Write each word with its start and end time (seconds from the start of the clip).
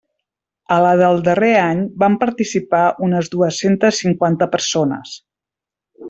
A 0.75 0.77
la 0.83 0.93
del 0.99 1.19
darrer 1.27 1.49
any 1.65 1.83
van 2.05 2.15
participar 2.23 2.81
unes 3.09 3.29
dues-centes 3.37 3.99
cinquanta 4.05 4.49
persones. 4.57 5.13